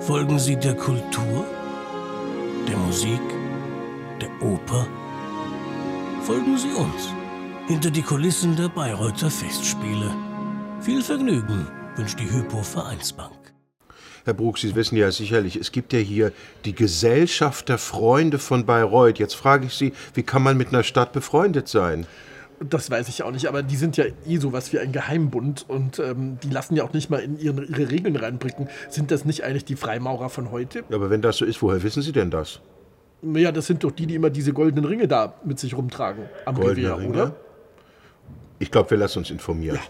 [0.00, 1.44] Folgen Sie der Kultur,
[2.68, 3.20] der Musik,
[4.20, 4.86] der Oper?
[6.22, 7.12] Folgen Sie uns
[7.66, 10.14] hinter die Kulissen der Bayreuther Festspiele.
[10.80, 11.66] Viel Vergnügen
[11.96, 13.52] wünscht die Hypo Vereinsbank.
[14.24, 16.32] Herr Bruch, Sie wissen ja sicherlich, es gibt ja hier
[16.64, 19.18] die Gesellschaft der Freunde von Bayreuth.
[19.18, 22.06] Jetzt frage ich Sie, wie kann man mit einer Stadt befreundet sein?
[22.60, 25.98] Das weiß ich auch nicht, aber die sind ja eh sowas wie ein Geheimbund und
[26.00, 28.68] ähm, die lassen ja auch nicht mal in ihre, ihre Regeln reinblicken.
[28.88, 30.82] Sind das nicht eigentlich die Freimaurer von heute?
[30.92, 32.60] Aber wenn das so ist, woher wissen Sie denn das?
[33.22, 36.56] Naja, das sind doch die, die immer diese goldenen Ringe da mit sich rumtragen am
[36.56, 37.08] Goldene Revier, Ringe?
[37.10, 37.36] oder?
[38.58, 39.76] Ich glaube, wir lassen uns informieren.
[39.76, 39.82] Ja.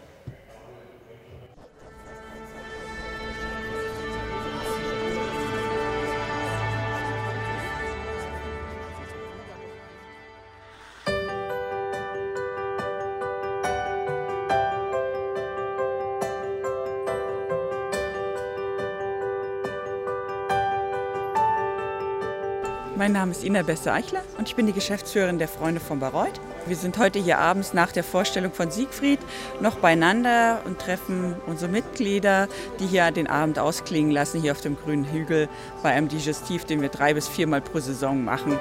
[22.98, 26.41] Mein Name ist Ina Besse-Eichler und ich bin die Geschäftsführerin der Freunde von Bayreuth.
[26.66, 29.20] Wir sind heute hier abends nach der Vorstellung von Siegfried
[29.60, 32.48] noch beieinander und treffen unsere Mitglieder,
[32.80, 35.48] die hier den Abend ausklingen lassen, hier auf dem grünen Hügel
[35.80, 38.58] bei einem Digestiv, den wir drei bis viermal pro Saison machen.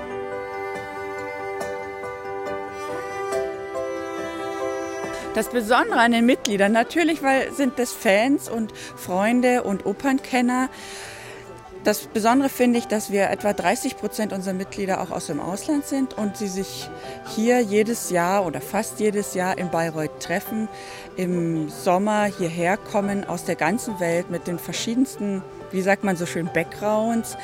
[5.33, 10.69] Das Besondere an den Mitgliedern, natürlich weil sind das Fans und Freunde und Opernkenner.
[11.88, 15.85] Das Besondere finde ich, dass wir etwa 30 Prozent unserer Mitglieder auch aus dem Ausland
[15.85, 16.89] sind und sie sich
[17.33, 20.67] hier jedes Jahr oder fast jedes Jahr in Bayreuth treffen,
[21.15, 26.25] im Sommer hierher kommen aus der ganzen Welt mit den verschiedensten, wie sagt man so
[26.25, 27.38] schön, Backgrounds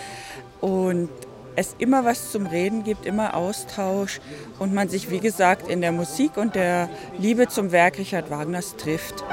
[0.59, 1.07] und
[1.55, 4.19] es immer was zum Reden gibt, immer Austausch
[4.59, 8.75] und man sich, wie gesagt, in der Musik und der Liebe zum Werk Richard Wagners
[8.75, 9.23] trifft.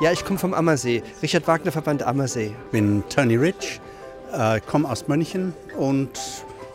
[0.00, 1.02] Ja, ich komme vom Ammersee.
[1.22, 2.52] Richard Wagner Verband Ammersee.
[2.72, 3.82] bin Tony Rich,
[4.32, 6.08] äh, komme aus München und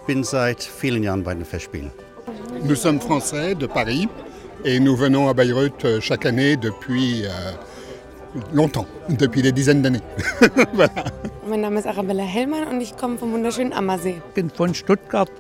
[0.06, 1.92] bin seit vielen Jahren bei den Festspielen.
[2.64, 4.08] Nous sommes français de Paris
[4.64, 7.30] et nous venons à Bayreuth euh, chaque année depuis euh,
[8.54, 10.04] longtemps, depuis des dizaines d'années.
[10.76, 11.06] voilà.
[11.50, 14.22] Mein Name ist Arabella Hellmann und ich komme vom wunderschönen Ammersee.
[14.36, 15.32] bin von Stuttgart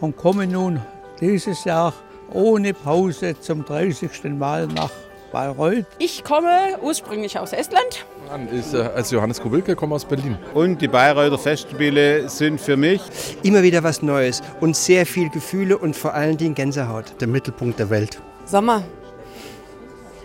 [0.00, 0.80] und komme nun
[1.20, 1.94] dieses Jahr
[2.32, 4.24] ohne Pause zum 30.
[4.36, 4.90] Mal nach
[5.32, 5.86] Bayreuth.
[5.98, 8.04] Ich komme ursprünglich aus Estland.
[8.52, 10.38] Ich äh, als Johannes Kowilke komme aus Berlin.
[10.54, 13.00] Und die Bayreuther Festspiele sind für mich
[13.42, 17.14] Immer wieder was Neues und sehr viel Gefühle und vor allen Dingen Gänsehaut.
[17.20, 18.20] Der Mittelpunkt der Welt.
[18.44, 18.82] Sommer.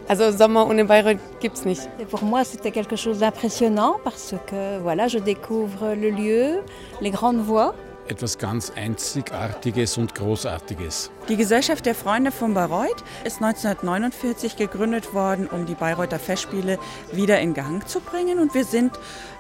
[0.08, 1.90] Also Sommer ohne Bayreuth gibt's nicht.
[2.00, 6.62] Et pour moi, c'était quelque chose d'impressionnant parce que voilà, je découvre le lieu,
[7.02, 7.74] les grandes voies.
[8.08, 11.10] Etwas ganz Einzigartiges und Großartiges.
[11.28, 16.78] Die Gesellschaft der Freunde von Bayreuth ist 1949 gegründet worden, um die Bayreuther Festspiele
[17.12, 18.38] wieder in Gang zu bringen.
[18.38, 18.92] Und wir sind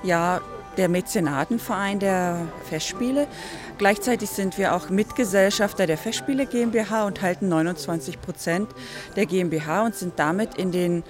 [0.04, 0.42] ja
[0.78, 3.28] der Mäzenatenverein der Festspiele.
[3.78, 8.70] Gleichzeitig sind wir auch Mitgesellschafter der Festspiele GmbH und halten 29 Prozent
[9.16, 11.04] der GmbH und sind damit in den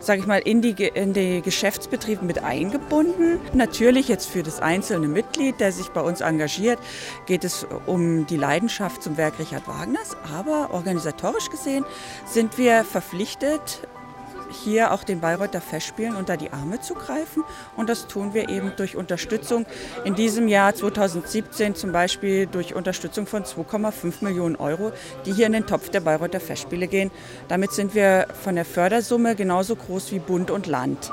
[0.00, 3.38] sage ich mal, in die, in die Geschäftsbetriebe mit eingebunden.
[3.52, 6.78] Natürlich jetzt für das einzelne Mitglied, der sich bei uns engagiert,
[7.26, 10.16] geht es um die Leidenschaft zum Werk Richard Wagners.
[10.34, 11.84] Aber organisatorisch gesehen
[12.24, 13.86] sind wir verpflichtet,
[14.50, 17.44] hier auch den Bayreuther Festspielen unter die Arme zu greifen.
[17.76, 19.66] Und das tun wir eben durch Unterstützung
[20.04, 24.92] in diesem Jahr 2017 zum Beispiel durch Unterstützung von 2,5 Millionen Euro,
[25.26, 27.10] die hier in den Topf der Bayreuther Festspiele gehen.
[27.48, 31.10] Damit sind wir von der Fördersumme genauso groß wie Bund und Land.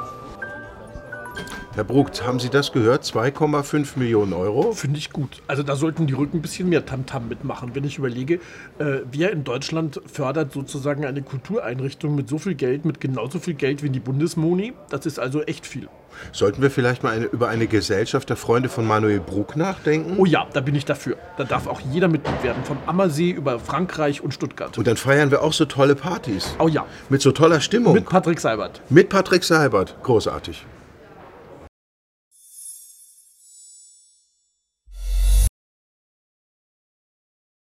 [1.78, 3.04] Herr Brugt, haben Sie das gehört?
[3.04, 4.72] 2,5 Millionen Euro?
[4.72, 5.44] Finde ich gut.
[5.46, 8.40] Also da sollten die Rücken ein bisschen mehr Tamtam mitmachen, wenn ich überlege,
[8.80, 13.54] äh, wer in Deutschland fördert sozusagen eine Kultureinrichtung mit so viel Geld, mit genauso viel
[13.54, 14.74] Geld wie die Bundesmoni.
[14.90, 15.88] Das ist also echt viel.
[16.32, 20.16] Sollten wir vielleicht mal eine, über eine Gesellschaft der Freunde von Manuel Bruck nachdenken?
[20.18, 21.18] Oh ja, da bin ich dafür.
[21.38, 24.76] Da darf auch jeder Mitglied werden, vom Ammersee über Frankreich und Stuttgart.
[24.80, 26.56] Und dann feiern wir auch so tolle Partys.
[26.58, 26.88] Oh ja.
[27.10, 27.94] Mit so toller Stimmung.
[27.94, 28.82] Mit Patrick Seibert.
[28.90, 29.96] Mit Patrick Seibert.
[30.02, 30.66] Großartig.